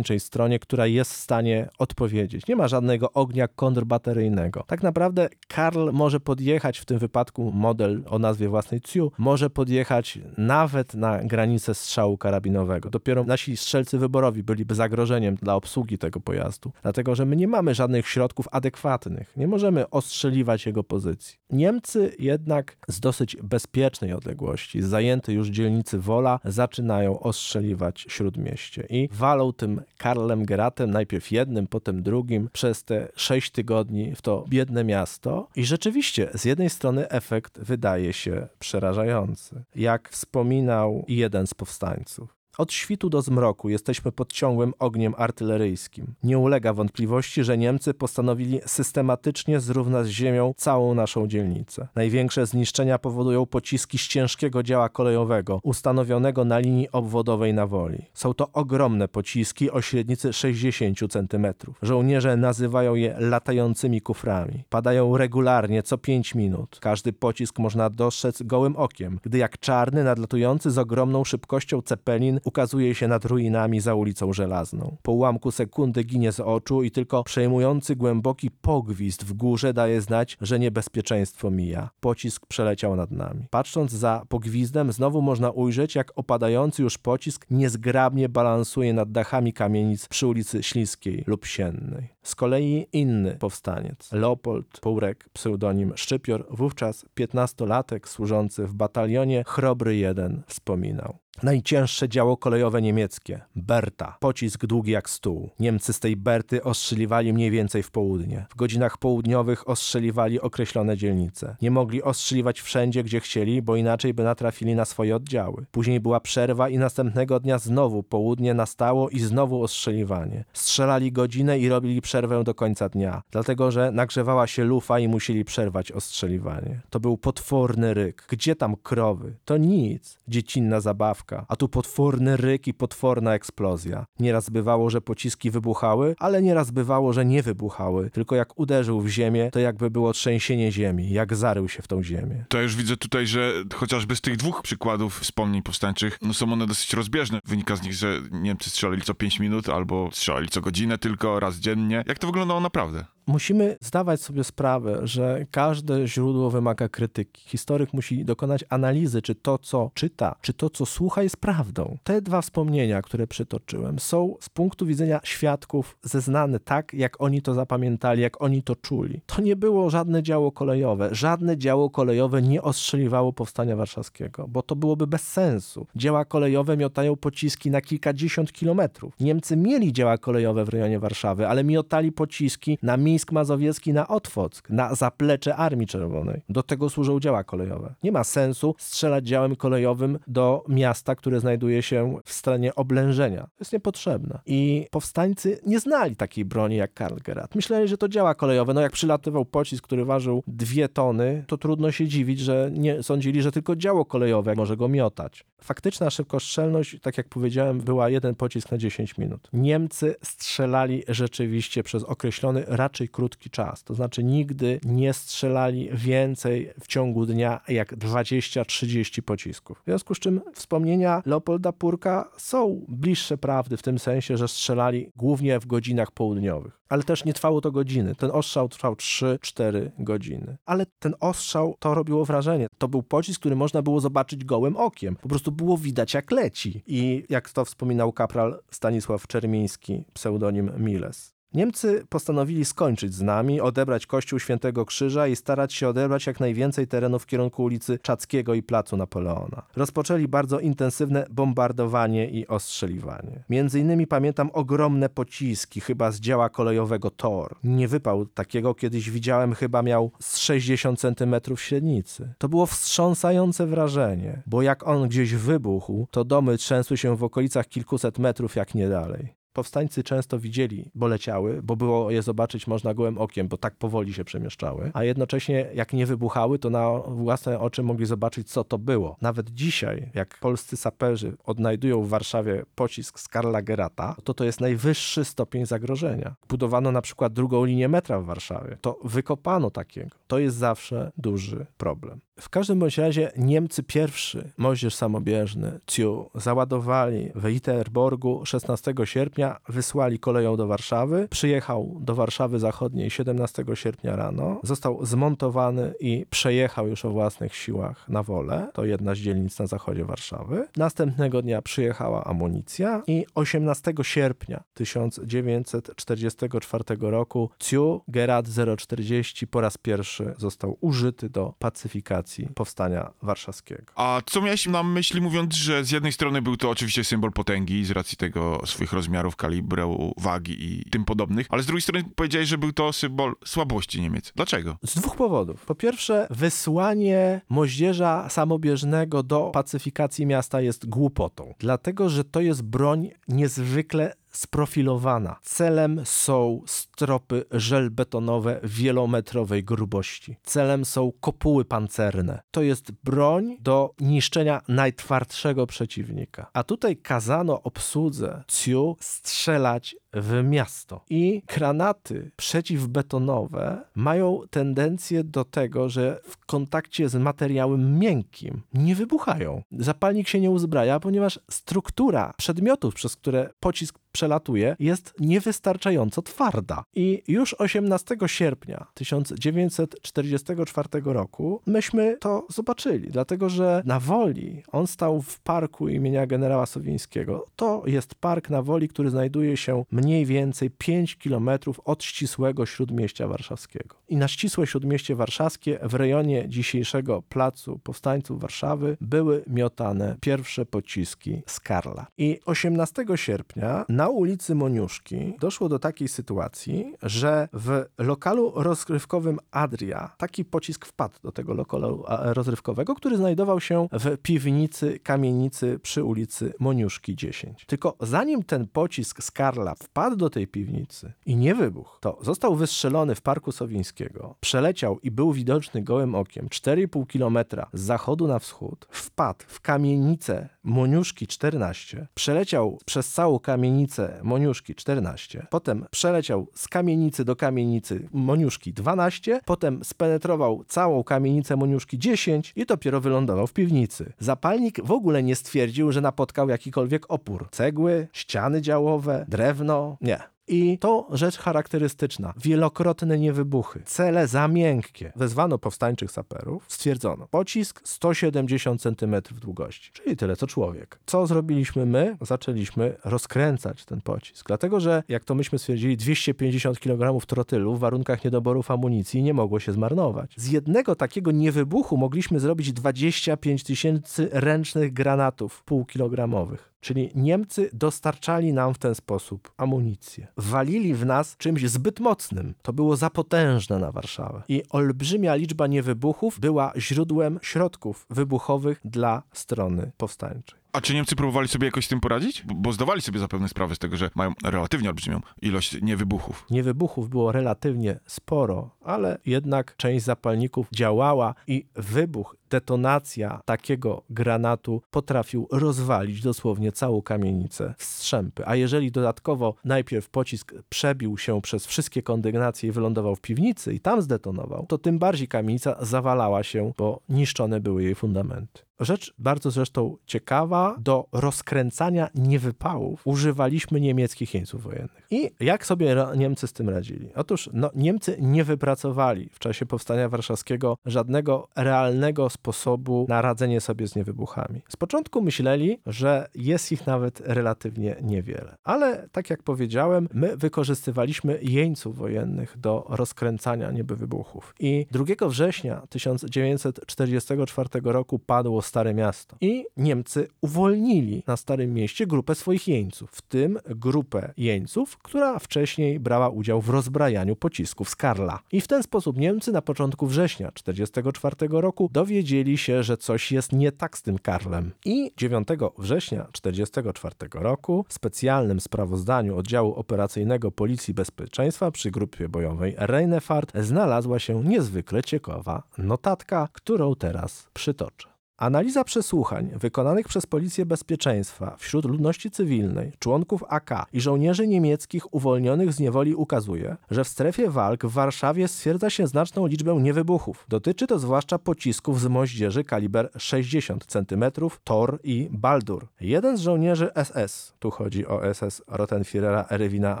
[0.18, 2.46] stronie, która jest w stanie odpowiedzieć.
[2.46, 4.64] Nie ma żadnego ognia kontrbateryjnego.
[4.66, 10.18] Tak naprawdę Karl może podjechać, w tym wypadku model o nazwie własnej Ciu, może podjechać
[10.38, 12.90] nawet na granicę strzału karabinowego.
[12.90, 17.74] Dopiero nasi strzelcy wyborowi byliby zagrożeniem dla obsługi tego pojazdu, dlatego że my nie mamy
[17.74, 19.32] żadnych środków adekwatnych.
[19.36, 21.38] Nie możemy ostrzeliwać jego pozycji.
[21.50, 29.08] Niemcy jednak z dosyć bezpiecznej odległości, z zajętej już dzielnicy Wola, zaczynają ostrzeliwać śródmieście i
[29.12, 34.84] walą tym Karlem Geratem, najpierw jednym, potem drugim, przez te sześć tygodni w to biedne
[34.84, 35.48] miasto.
[35.56, 39.64] I rzeczywiście, z jednej strony efekt wydaje się przerażający.
[39.74, 42.39] Jak wspominał jeden z powstańców.
[42.60, 46.14] Od świtu do zmroku jesteśmy pod ciągłym ogniem artyleryjskim.
[46.22, 51.88] Nie ulega wątpliwości, że Niemcy postanowili systematycznie zrównać z ziemią całą naszą dzielnicę.
[51.94, 58.06] Największe zniszczenia powodują pociski z ciężkiego działa kolejowego, ustanowionego na linii obwodowej na Woli.
[58.14, 61.46] Są to ogromne pociski o średnicy 60 cm.
[61.82, 64.64] Żołnierze nazywają je latającymi kuframi.
[64.68, 66.78] Padają regularnie co 5 minut.
[66.80, 72.94] Każdy pocisk można dostrzec gołym okiem, gdy jak czarny, nadlatujący z ogromną szybkością cepelin ukazuje
[72.94, 74.96] się nad ruinami za ulicą Żelazną.
[75.02, 80.38] Po ułamku sekundy ginie z oczu i tylko przejmujący głęboki pogwizd w górze daje znać,
[80.40, 81.90] że niebezpieczeństwo mija.
[82.00, 83.46] Pocisk przeleciał nad nami.
[83.50, 90.08] Patrząc za pogwizdem, znowu można ujrzeć, jak opadający już pocisk niezgrabnie balansuje nad dachami kamienic
[90.08, 92.08] przy ulicy Śliskiej lub Siennej.
[92.22, 100.42] Z kolei inny powstaniec, Leopold Pourek, pseudonim Szczypior, wówczas piętnastolatek służący w batalionie Chrobry 1,
[100.46, 101.18] wspominał.
[101.42, 103.40] Najcięższe działo kolejowe niemieckie.
[103.56, 104.16] Berta.
[104.20, 105.50] Pocisk długi jak stół.
[105.60, 108.46] Niemcy z tej Berty ostrzeliwali mniej więcej w południe.
[108.50, 111.56] W godzinach południowych ostrzeliwali określone dzielnice.
[111.62, 115.66] Nie mogli ostrzeliwać wszędzie, gdzie chcieli, bo inaczej by natrafili na swoje oddziały.
[115.70, 120.44] Później była przerwa i następnego dnia znowu południe nastało i znowu ostrzeliwanie.
[120.52, 125.44] Strzelali godzinę i robili przerwę do końca dnia, dlatego że nagrzewała się lufa i musieli
[125.44, 126.80] przerwać ostrzeliwanie.
[126.90, 128.24] To był potworny ryk.
[128.28, 129.36] Gdzie tam krowy?
[129.44, 130.18] To nic.
[130.28, 134.06] Dziecinna zabawka a tu potworny ryk i potworna eksplozja.
[134.20, 139.08] Nieraz bywało, że pociski wybuchały, ale nieraz bywało, że nie wybuchały, tylko jak uderzył w
[139.08, 142.44] ziemię, to jakby było trzęsienie ziemi, jak zarył się w tą ziemię.
[142.48, 146.66] To już widzę tutaj, że chociażby z tych dwóch przykładów wspomnień powstańczych, no są one
[146.66, 147.40] dosyć rozbieżne.
[147.44, 151.56] Wynika z nich, że Niemcy strzelali co 5 minut albo strzelali co godzinę tylko, raz
[151.56, 151.99] dziennie.
[152.06, 153.04] Jak to wyglądało naprawdę?
[153.26, 157.42] Musimy zdawać sobie sprawę, że każde źródło wymaga krytyki.
[157.48, 161.98] Historyk musi dokonać analizy, czy to, co czyta, czy to, co słucha, jest prawdą.
[162.04, 167.54] Te dwa wspomnienia, które przytoczyłem, są z punktu widzenia świadków zeznane tak, jak oni to
[167.54, 169.20] zapamiętali, jak oni to czuli.
[169.26, 171.08] To nie było żadne działo kolejowe.
[171.12, 175.86] Żadne działo kolejowe nie ostrzeliwało powstania warszawskiego, bo to byłoby bez sensu.
[175.96, 179.14] Dzieła kolejowe miotają pociski na kilkadziesiąt kilometrów.
[179.20, 184.70] Niemcy mieli dzieła kolejowe w rejonie Warszawy, ale miotali pociski na Mińsk Mazowiecki, na Otwock,
[184.70, 186.42] na zaplecze Armii Czerwonej.
[186.48, 187.94] Do tego służą działa kolejowe.
[188.02, 193.42] Nie ma sensu strzelać działem kolejowym do miasta, które znajduje się w stanie oblężenia.
[193.42, 194.38] To jest niepotrzebne.
[194.46, 197.54] I powstańcy nie znali takiej broni jak Karl Gerard.
[197.54, 198.74] Myśleli, że to działa kolejowe.
[198.74, 203.42] No jak przylatywał pocisk, który ważył dwie tony, to trudno się dziwić, że nie sądzili,
[203.42, 205.44] że tylko działo kolejowe może go miotać.
[205.62, 209.48] Faktyczna szybkostrzelność, tak jak powiedziałem, była jeden pocisk na 10 minut.
[209.52, 213.84] Niemcy strzelali rzeczywiście przez określony, raczej krótki czas.
[213.84, 219.78] To znaczy nigdy nie strzelali więcej w ciągu dnia jak 20-30 pocisków.
[219.78, 225.12] W związku z czym wspomnienia Leopolda Purka są bliższe prawdy w tym sensie, że strzelali
[225.16, 226.80] głównie w godzinach południowych.
[226.88, 228.14] Ale też nie trwało to godziny.
[228.14, 230.56] Ten ostrzał trwał 3-4 godziny.
[230.66, 232.66] Ale ten ostrzał to robiło wrażenie.
[232.78, 235.16] To był pocisk, który można było zobaczyć gołym okiem.
[235.16, 236.82] Po prostu było widać jak leci.
[236.86, 241.39] I jak to wspominał kapral Stanisław Czermiński, pseudonim Miles.
[241.54, 246.86] Niemcy postanowili skończyć z nami, odebrać Kościół Świętego Krzyża i starać się odebrać jak najwięcej
[246.86, 249.62] terenu w kierunku ulicy Czackiego i Placu Napoleona.
[249.76, 253.44] Rozpoczęli bardzo intensywne bombardowanie i ostrzeliwanie.
[253.48, 257.56] Między innymi pamiętam ogromne pociski, chyba z działa kolejowego Tor.
[257.64, 262.34] Nie wypał takiego, kiedyś widziałem, chyba miał z 60 cm średnicy.
[262.38, 267.68] To było wstrząsające wrażenie, bo jak on gdzieś wybuchł, to domy trzęsły się w okolicach
[267.68, 269.39] kilkuset metrów, jak nie dalej.
[269.52, 274.14] Powstańcy często widzieli, bo leciały, bo było je zobaczyć można gołym okiem, bo tak powoli
[274.14, 278.78] się przemieszczały, a jednocześnie jak nie wybuchały, to na własne oczy mogli zobaczyć, co to
[278.78, 279.16] było.
[279.20, 284.60] Nawet dzisiaj, jak polscy saperzy odnajdują w Warszawie pocisk z Karla Gerata, to to jest
[284.60, 286.34] najwyższy stopień zagrożenia.
[286.48, 288.78] Budowano na przykład drugą linię metra w Warszawie.
[288.80, 290.16] To wykopano takiego.
[290.26, 292.20] To jest zawsze duży problem.
[292.40, 300.18] W każdym bądź razie Niemcy pierwszy, moździerz samobieżny, Ciu, załadowali w Iterborgu 16 sierpnia, wysłali
[300.18, 301.28] koleją do Warszawy.
[301.30, 308.08] Przyjechał do Warszawy Zachodniej 17 sierpnia rano, został zmontowany i przejechał już o własnych siłach
[308.08, 308.68] na wolę.
[308.74, 310.68] To jedna z dzielnic na zachodzie Warszawy.
[310.76, 318.48] Następnego dnia przyjechała amunicja i 18 sierpnia 1944 roku Ciu Gerard
[318.78, 323.92] 040 po raz pierwszy został użyty do pacyfikacji powstania warszawskiego.
[323.94, 327.84] A co miałeś na myśli, mówiąc, że z jednej strony był to oczywiście symbol potęgi
[327.84, 332.48] z racji tego swoich rozmiarów, kalibru, wagi i tym podobnych, ale z drugiej strony powiedziałeś,
[332.48, 334.32] że był to symbol słabości Niemiec.
[334.36, 334.76] Dlaczego?
[334.86, 335.66] Z dwóch powodów.
[335.66, 343.10] Po pierwsze, wysłanie moździerza samobieżnego do pacyfikacji miasta jest głupotą, dlatego że to jest broń
[343.28, 345.36] niezwykle sprofilowana.
[345.42, 350.36] Celem są stropy żelbetonowe wielometrowej grubości.
[350.42, 352.40] Celem są kopuły pancerne.
[352.50, 356.50] To jest broń do niszczenia najtwardszego przeciwnika.
[356.52, 361.04] A tutaj kazano obsłudze CIU strzelać w miasto.
[361.10, 369.62] I granaty przeciwbetonowe mają tendencję do tego, że w kontakcie z materiałem miękkim nie wybuchają.
[369.72, 376.84] Zapalnik się nie uzbraja, ponieważ struktura przedmiotów, przez które pocisk przelatuje, jest niewystarczająco twarda.
[376.94, 385.22] I już 18 sierpnia 1944 roku myśmy to zobaczyli, dlatego że na Woli on stał
[385.22, 387.46] w parku imienia generała Sowińskiego.
[387.56, 393.28] To jest park na Woli, który znajduje się mniej więcej 5 kilometrów od ścisłego śródmieścia
[393.28, 393.96] warszawskiego.
[394.08, 401.42] I na ścisłe śródmieście warszawskie w rejonie dzisiejszego placu powstańców Warszawy były miotane pierwsze pociski
[401.46, 402.06] z Karla.
[402.18, 410.14] I 18 sierpnia na ulicy Moniuszki doszło do takiej sytuacji, że w lokalu rozrywkowym Adria
[410.18, 416.52] taki pocisk wpadł do tego lokalu rozrywkowego, który znajdował się w piwnicy kamienicy przy ulicy
[416.60, 417.64] Moniuszki 10.
[417.66, 422.56] Tylko zanim ten pocisk z Karla wpadł do tej piwnicy i nie wybuchł, to został
[422.56, 428.38] wystrzelony w Parku Sowińskiego, przeleciał i był widoczny gołym okiem 4,5 kilometra z zachodu na
[428.38, 433.89] wschód, wpadł w kamienicę Moniuszki 14, przeleciał przez całą kamienicę
[434.22, 441.98] Moniuszki 14, potem przeleciał z kamienicy do kamienicy Moniuszki 12, potem spenetrował całą kamienicę Moniuszki
[441.98, 444.12] 10 i dopiero wylądował w piwnicy.
[444.18, 447.48] Zapalnik w ogóle nie stwierdził, że napotkał jakikolwiek opór.
[447.50, 450.18] Cegły, ściany działowe, drewno, nie.
[450.50, 452.34] I to rzecz charakterystyczna.
[452.36, 453.82] Wielokrotne niewybuchy.
[453.86, 455.12] Cele za miękkie.
[455.16, 456.64] Wezwano powstańczych saperów.
[456.68, 457.26] Stwierdzono.
[457.30, 459.90] Pocisk 170 cm długości.
[459.92, 460.98] Czyli tyle co człowiek.
[461.06, 462.16] Co zrobiliśmy my?
[462.20, 464.46] Zaczęliśmy rozkręcać ten pocisk.
[464.46, 469.60] Dlatego, że jak to myśmy stwierdzili, 250 kg trotylu w warunkach niedoborów amunicji nie mogło
[469.60, 470.34] się zmarnować.
[470.36, 476.70] Z jednego takiego niewybuchu mogliśmy zrobić 25 tysięcy ręcznych granatów półkilogramowych.
[476.80, 480.26] Czyli Niemcy dostarczali nam w ten sposób amunicję.
[480.36, 482.54] Walili w nas czymś zbyt mocnym.
[482.62, 484.42] To było za potężne na Warszawę.
[484.48, 490.59] I olbrzymia liczba niewybuchów była źródłem środków wybuchowych dla strony powstańczej.
[490.72, 492.42] A czy Niemcy próbowali sobie jakoś z tym poradzić?
[492.46, 496.46] Bo, bo zdawali sobie zapewne sprawę z tego, że mają relatywnie olbrzymią ilość niewybuchów.
[496.50, 505.48] Niewybuchów było relatywnie sporo, ale jednak część zapalników działała i wybuch, detonacja takiego granatu potrafił
[505.52, 508.46] rozwalić dosłownie całą kamienicę w strzępy.
[508.46, 513.80] A jeżeli dodatkowo najpierw pocisk przebił się przez wszystkie kondygnacje i wylądował w piwnicy i
[513.80, 518.69] tam zdetonował, to tym bardziej kamienica zawalała się, bo niszczone były jej fundamenty.
[518.80, 525.06] Rzecz bardzo zresztą ciekawa, do rozkręcania niewypałów używaliśmy niemieckich jeńców wojennych.
[525.10, 527.10] I jak sobie Niemcy z tym radzili?
[527.14, 533.88] Otóż no, Niemcy nie wypracowali w czasie powstania warszawskiego żadnego realnego sposobu na radzenie sobie
[533.88, 534.62] z niewybuchami.
[534.68, 538.56] Z początku myśleli, że jest ich nawet relatywnie niewiele.
[538.64, 544.54] Ale tak jak powiedziałem, my wykorzystywaliśmy jeńców wojennych do rozkręcania niewybuchów.
[544.60, 549.36] I 2 września 1944 roku padło Stare Miasto.
[549.40, 556.00] I Niemcy uwolnili na Starym Mieście grupę swoich jeńców, w tym grupę jeńców, która wcześniej
[556.00, 558.40] brała udział w rozbrajaniu pocisków z Karla.
[558.52, 563.52] I w ten sposób Niemcy na początku września 1944 roku dowiedzieli się, że coś jest
[563.52, 564.70] nie tak z tym Karlem.
[564.84, 565.48] I 9
[565.78, 574.18] września 1944 roku w specjalnym sprawozdaniu oddziału operacyjnego Policji Bezpieczeństwa przy grupie bojowej Reinefahrt znalazła
[574.18, 578.09] się niezwykle ciekawa notatka, którą teraz przytoczę.
[578.40, 585.72] Analiza przesłuchań wykonanych przez Policję Bezpieczeństwa wśród ludności cywilnej, członków AK i żołnierzy niemieckich uwolnionych
[585.72, 590.46] z niewoli ukazuje, że w strefie walk w Warszawie stwierdza się znaczną liczbę niewybuchów.
[590.48, 594.24] Dotyczy to zwłaszcza pocisków z moździerzy kaliber 60 cm,
[594.64, 595.86] Tor i Baldur.
[596.00, 600.00] Jeden z żołnierzy SS, tu chodzi o SS Rottenführera Erwina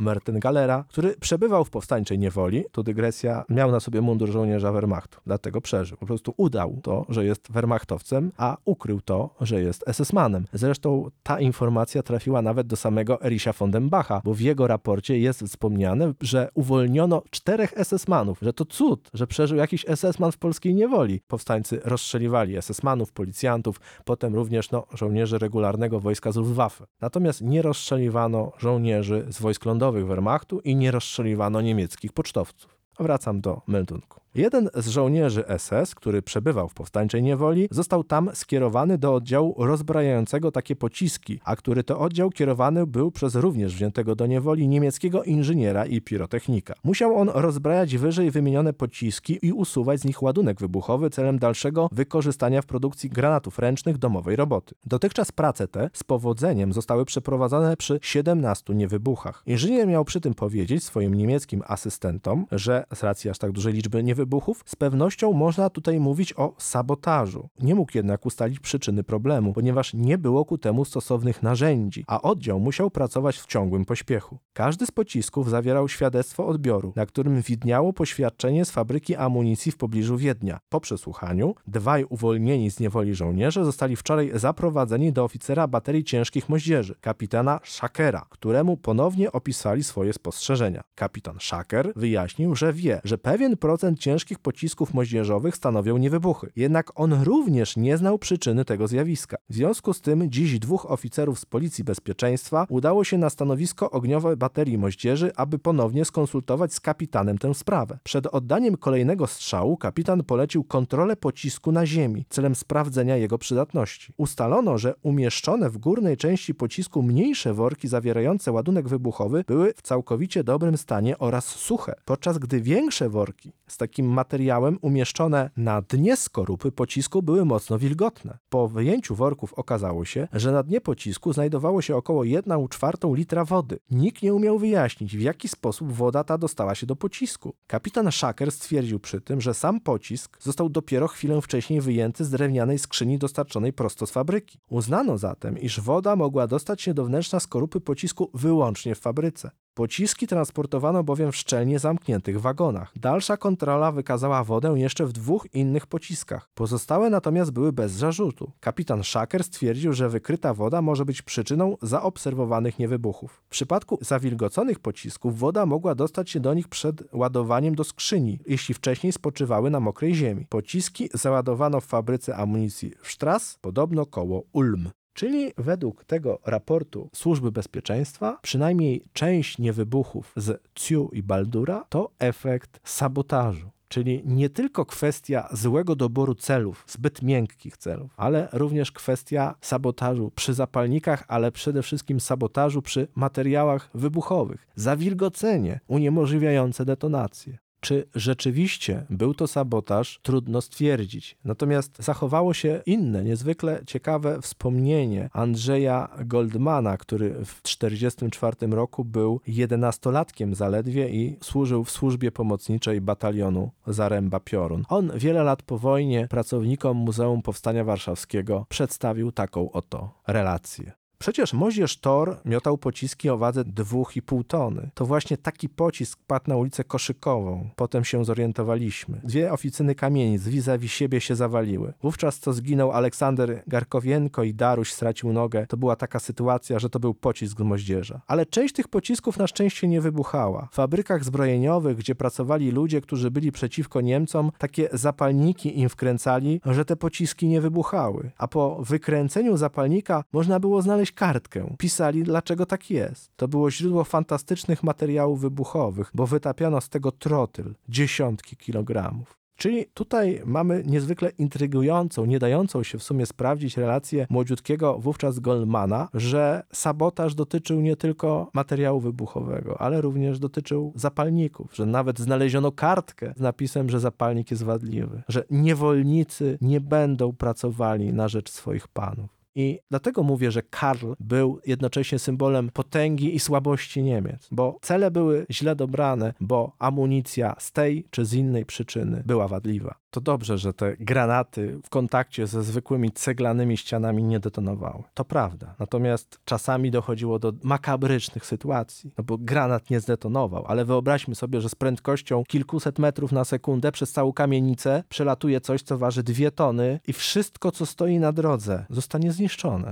[0.00, 5.60] Mertengallera, który przebywał w powstańczej niewoli, tu dygresja, miał na sobie mundur żołnierza Wehrmachtu, dlatego
[5.60, 5.96] przeżył.
[5.96, 10.44] Po prostu udał to, że jest Wehrmachtowcem, a ukrył to, że jest SS-manem.
[10.52, 15.18] Zresztą ta informacja trafiła nawet do samego Erisia von den Bacha, bo w jego raporcie
[15.18, 20.74] jest wspomniane, że uwolniono czterech SS-manów, że to cud, że przeżył jakiś SS-man w polskiej
[20.74, 21.20] niewoli.
[21.28, 26.86] Powstańcy rozstrzeliwali SS-manów, policjantów, potem również no, żołnierzy regularnego wojska z Luftwaffe.
[27.00, 32.76] Natomiast nie rozstrzeliwano żołnierzy z wojsk lądowych Wehrmachtu i nie rozstrzeliwano niemieckich pocztowców.
[33.00, 34.20] Wracam do meldunku.
[34.36, 40.52] Jeden z żołnierzy SS, który przebywał w powstańczej niewoli, został tam skierowany do oddziału rozbrajającego
[40.52, 45.86] takie pociski, a który to oddział kierowany był przez również wziętego do niewoli niemieckiego inżyniera
[45.86, 46.74] i pirotechnika.
[46.84, 52.62] Musiał on rozbrajać wyżej wymienione pociski i usuwać z nich ładunek wybuchowy celem dalszego wykorzystania
[52.62, 54.74] w produkcji granatów ręcznych domowej roboty.
[54.86, 59.42] Dotychczas prace te z powodzeniem zostały przeprowadzone przy 17 niewybuchach.
[59.46, 64.02] Inżynier miał przy tym powiedzieć swoim niemieckim asystentom, że z racji aż tak dużej liczby
[64.02, 64.25] niewybuchów
[64.66, 67.48] z pewnością można tutaj mówić o sabotażu.
[67.60, 72.60] Nie mógł jednak ustalić przyczyny problemu, ponieważ nie było ku temu stosownych narzędzi, a oddział
[72.60, 74.38] musiał pracować w ciągłym pośpiechu.
[74.52, 80.16] Każdy z pocisków zawierał świadectwo odbioru, na którym widniało poświadczenie z fabryki amunicji w pobliżu
[80.16, 80.58] Wiednia.
[80.68, 86.94] Po przesłuchaniu dwaj uwolnieni z niewoli żołnierze zostali wczoraj zaprowadzeni do oficera baterii ciężkich moździerzy,
[87.00, 90.82] kapitana Szakera, któremu ponownie opisali swoje spostrzeżenia.
[90.94, 96.52] Kapitan Szaker wyjaśnił, że wie, że pewien procent ciężkich pocisków moździerzowych stanowią niewybuchy.
[96.56, 99.36] Jednak on również nie znał przyczyny tego zjawiska.
[99.48, 104.36] W związku z tym dziś dwóch oficerów z Policji Bezpieczeństwa udało się na stanowisko ogniowe
[104.36, 107.98] baterii moździerzy, aby ponownie skonsultować z kapitanem tę sprawę.
[108.02, 114.12] Przed oddaniem kolejnego strzału kapitan polecił kontrolę pocisku na ziemi celem sprawdzenia jego przydatności.
[114.16, 120.44] Ustalono, że umieszczone w górnej części pocisku mniejsze worki zawierające ładunek wybuchowy były w całkowicie
[120.44, 126.72] dobrym stanie oraz suche, podczas gdy większe worki z takimi materiałem umieszczone na dnie skorupy
[126.72, 128.38] pocisku były mocno wilgotne.
[128.48, 133.44] Po wyjęciu worków okazało się, że na dnie pocisku znajdowało się około 1 czwartą litra
[133.44, 133.78] wody.
[133.90, 137.54] Nikt nie umiał wyjaśnić, w jaki sposób woda ta dostała się do pocisku.
[137.66, 142.78] Kapitan Szaker stwierdził przy tym, że sam pocisk został dopiero chwilę wcześniej wyjęty z drewnianej
[142.78, 144.58] skrzyni dostarczonej prosto z fabryki.
[144.70, 149.50] Uznano zatem, iż woda mogła dostać się do wnętrza skorupy pocisku wyłącznie w fabryce.
[149.76, 152.92] Pociski transportowano bowiem w szczelnie zamkniętych wagonach.
[152.96, 156.48] Dalsza kontrola wykazała wodę jeszcze w dwóch innych pociskach.
[156.54, 158.52] Pozostałe natomiast były bez zarzutu.
[158.60, 163.42] Kapitan Szaker stwierdził, że wykryta woda może być przyczyną zaobserwowanych niewybuchów.
[163.46, 168.74] W przypadku zawilgoconych pocisków woda mogła dostać się do nich przed ładowaniem do skrzyni, jeśli
[168.74, 170.46] wcześniej spoczywały na mokrej ziemi.
[170.48, 174.90] Pociski załadowano w fabryce amunicji w Strass, podobno koło Ulm.
[175.16, 182.80] Czyli według tego raportu Służby Bezpieczeństwa, przynajmniej część niewybuchów z Ciu i Baldura to efekt
[182.84, 183.70] sabotażu.
[183.88, 190.54] Czyli nie tylko kwestia złego doboru celów, zbyt miękkich celów, ale również kwestia sabotażu przy
[190.54, 194.66] zapalnikach, ale przede wszystkim sabotażu przy materiałach wybuchowych.
[194.74, 197.58] Zawilgocenie uniemożliwiające detonację.
[197.80, 201.38] Czy rzeczywiście był to sabotaż, trudno stwierdzić.
[201.44, 210.54] Natomiast zachowało się inne, niezwykle ciekawe wspomnienie Andrzeja Goldmana, który w 1944 roku był jedenastolatkiem
[210.54, 214.84] zaledwie i służył w służbie pomocniczej batalionu Zaręba Piorun.
[214.88, 221.05] On wiele lat po wojnie pracownikom Muzeum Powstania Warszawskiego przedstawił taką oto relację.
[221.18, 224.90] Przecież moździerz Tor miotał pociski o wadze 2,5 tony.
[224.94, 227.70] To właśnie taki pocisk padł na ulicę Koszykową.
[227.76, 229.20] Potem się zorientowaliśmy.
[229.24, 231.92] Dwie oficyny kamienic vis-a-vis siebie się zawaliły.
[232.02, 237.00] Wówczas co zginął Aleksander Garkowienko i Daruś stracił nogę, to była taka sytuacja, że to
[237.00, 238.20] był pocisk z moździerza.
[238.26, 240.68] Ale część tych pocisków na szczęście nie wybuchała.
[240.72, 246.84] W fabrykach zbrojeniowych, gdzie pracowali ludzie, którzy byli przeciwko Niemcom, takie zapalniki im wkręcali, że
[246.84, 248.30] te pociski nie wybuchały.
[248.38, 251.74] A po wykręceniu zapalnika można było znaleźć kartkę.
[251.78, 253.30] Pisali, dlaczego tak jest.
[253.36, 259.36] To było źródło fantastycznych materiałów wybuchowych, bo wytapiano z tego trotyl, dziesiątki kilogramów.
[259.56, 266.08] Czyli tutaj mamy niezwykle intrygującą, nie dającą się w sumie sprawdzić relację młodziutkiego wówczas Goldmana,
[266.14, 273.34] że sabotaż dotyczył nie tylko materiału wybuchowego, ale również dotyczył zapalników, że nawet znaleziono kartkę
[273.36, 279.35] z napisem, że zapalnik jest wadliwy, że niewolnicy nie będą pracowali na rzecz swoich panów.
[279.56, 285.46] I dlatego mówię, że Karl był jednocześnie symbolem potęgi i słabości Niemiec, bo cele były
[285.50, 289.94] źle dobrane, bo amunicja z tej czy z innej przyczyny była wadliwa.
[290.10, 295.02] To dobrze, że te granaty w kontakcie ze zwykłymi ceglanymi ścianami nie detonowały.
[295.14, 295.74] To prawda.
[295.78, 301.68] Natomiast czasami dochodziło do makabrycznych sytuacji, no bo granat nie zdetonował, ale wyobraźmy sobie, że
[301.68, 307.00] z prędkością kilkuset metrów na sekundę przez całą kamienicę przelatuje coś, co waży dwie tony
[307.06, 309.45] i wszystko, co stoi na drodze, zostanie zniszczone.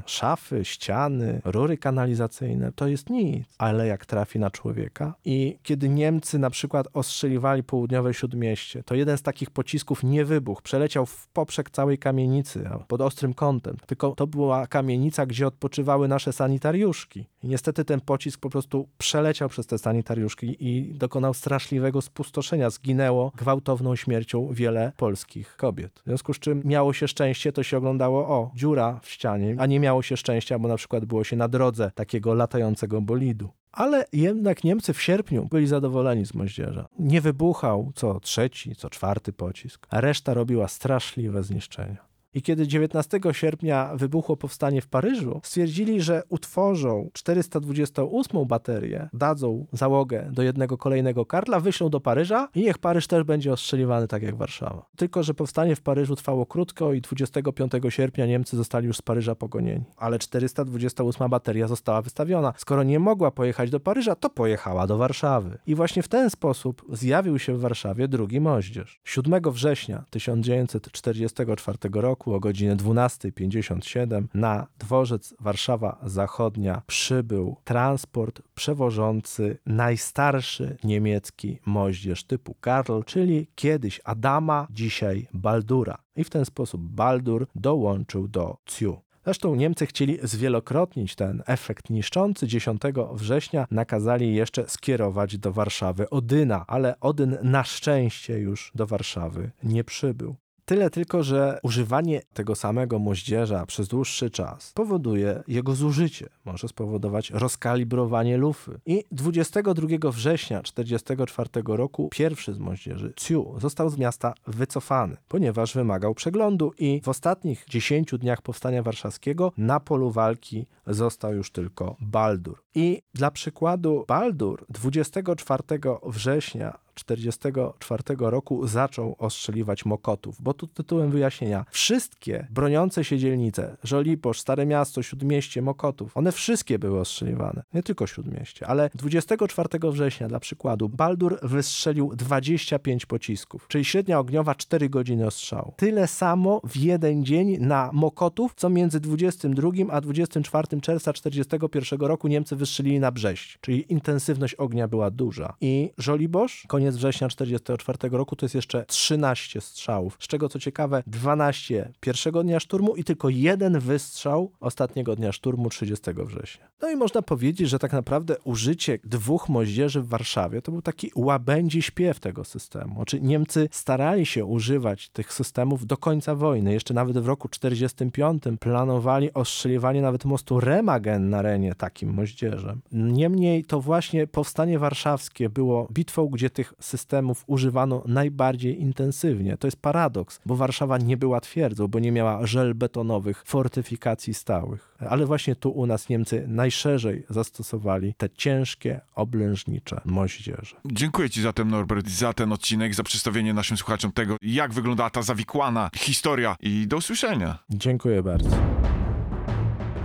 [0.06, 3.46] Szafy, ściany, rury kanalizacyjne, to jest nic.
[3.58, 9.18] Ale jak trafi na człowieka i kiedy Niemcy na przykład ostrzeliwali południowe śródmieście, to jeden
[9.18, 13.76] z takich pocisków nie wybuchł, przeleciał w poprzek całej kamienicy pod ostrym kątem.
[13.86, 17.26] Tylko to była kamienica, gdzie odpoczywały nasze sanitariuszki.
[17.44, 22.70] I niestety ten pocisk po prostu przeleciał przez te sanitariuszki i dokonał straszliwego spustoszenia.
[22.70, 26.00] Zginęło gwałtowną śmiercią wiele polskich kobiet.
[26.00, 29.66] W związku z czym miało się szczęście, to się oglądało, o, dziura w ścianie, a
[29.66, 33.50] nie miało się szczęścia, bo na przykład było się na drodze takiego latającego bolidu.
[33.72, 36.88] Ale jednak Niemcy w sierpniu byli zadowoleni z moździerza.
[36.98, 42.13] Nie wybuchał co trzeci, co czwarty pocisk, a reszta robiła straszliwe zniszczenia.
[42.34, 50.28] I kiedy 19 sierpnia wybuchło powstanie w Paryżu, stwierdzili, że utworzą 428 baterię, dadzą załogę
[50.32, 54.36] do jednego kolejnego Karla, wyślą do Paryża i niech Paryż też będzie ostrzeliwany tak jak
[54.36, 54.86] Warszawa.
[54.96, 59.34] Tylko, że powstanie w Paryżu trwało krótko i 25 sierpnia Niemcy zostali już z Paryża
[59.34, 59.84] pogonieni.
[59.96, 62.52] Ale 428 bateria została wystawiona.
[62.56, 65.58] Skoro nie mogła pojechać do Paryża, to pojechała do Warszawy.
[65.66, 69.00] I właśnie w ten sposób zjawił się w Warszawie drugi moździerz.
[69.04, 79.58] 7 września 1944 roku roku o godzinie 12.57 na dworzec Warszawa Zachodnia przybył transport przewożący
[79.66, 85.98] najstarszy niemiecki moździerz typu Karl, czyli kiedyś Adama, dzisiaj Baldura.
[86.16, 88.96] I w ten sposób Baldur dołączył do Ciu.
[89.24, 92.46] Zresztą Niemcy chcieli zwielokrotnić ten efekt niszczący.
[92.46, 99.50] 10 września nakazali jeszcze skierować do Warszawy Odyna, ale Odyn na szczęście już do Warszawy
[99.62, 100.36] nie przybył.
[100.64, 106.28] Tyle tylko, że używanie tego samego moździerza przez dłuższy czas powoduje jego zużycie.
[106.44, 108.80] Może spowodować rozkalibrowanie lufy.
[108.86, 116.14] I 22 września 1944 roku pierwszy z moździerzy, Ciu, został z miasta wycofany, ponieważ wymagał
[116.14, 122.62] przeglądu i w ostatnich 10 dniach powstania warszawskiego na polu walki został już tylko Baldur.
[122.74, 125.62] I dla przykładu Baldur 24
[126.06, 134.40] września 1944 roku zaczął ostrzeliwać Mokotów, bo tu tytułem wyjaśnienia wszystkie broniące się dzielnice, Żoliborz,
[134.40, 140.40] Stare Miasto, Śródmieście, Mokotów, one wszystkie były ostrzeliwane, nie tylko Śródmieście, ale 24 września dla
[140.40, 145.72] przykładu Baldur wystrzelił 25 pocisków, czyli średnia ogniowa 4 godziny ostrzału.
[145.76, 152.28] Tyle samo w jeden dzień na Mokotów, co między 22 a 24 czerwca 1941 roku
[152.28, 155.54] Niemcy wystrzelili na Brześć, czyli intensywność ognia była duża.
[155.60, 161.02] I Żoliborz, koniec września 1944 roku, to jest jeszcze 13 strzałów, z czego co ciekawe
[161.06, 166.68] 12 pierwszego dnia szturmu i tylko jeden wystrzał ostatniego dnia szturmu 30 września.
[166.82, 171.10] No i można powiedzieć, że tak naprawdę użycie dwóch moździerzy w Warszawie to był taki
[171.14, 172.94] łabędzi śpiew tego systemu.
[172.94, 176.72] Znaczy Niemcy starali się używać tych systemów do końca wojny.
[176.72, 182.80] Jeszcze nawet w roku 1945 planowali ostrzeliwanie nawet mostu Remagen na Renie takim moździerzem.
[182.92, 189.56] Niemniej to właśnie powstanie warszawskie było bitwą, gdzie tych systemów używano najbardziej intensywnie.
[189.56, 194.96] To jest paradoks, bo Warszawa nie była twierdzą, bo nie miała żelbetonowych fortyfikacji stałych.
[194.98, 200.76] Ale właśnie tu u nas Niemcy najszerzej zastosowali te ciężkie, oblężnicze moździerze.
[200.84, 205.22] Dziękuję Ci zatem, Norbert, za ten odcinek, za przedstawienie naszym słuchaczom tego, jak wyglądała ta
[205.22, 207.58] zawikłana historia i do usłyszenia.
[207.70, 208.56] Dziękuję bardzo.